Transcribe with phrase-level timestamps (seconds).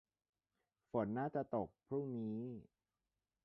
[0.89, 2.39] ฝนน่าจะตกพรุ่งนี้